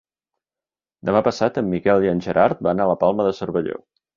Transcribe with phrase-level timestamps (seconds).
[1.09, 3.79] Demà passat en Miquel i en Gerard van a la Palma de Cervelló.